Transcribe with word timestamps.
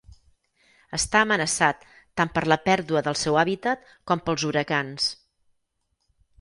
Està 0.97 1.21
amenaçat 1.25 1.85
tant 2.21 2.33
per 2.39 2.43
la 2.53 2.59
pèrdua 2.69 3.05
del 3.09 3.21
seu 3.27 3.39
hàbitat 3.43 3.87
com 4.11 4.27
pels 4.31 4.49
huracans. 4.51 5.15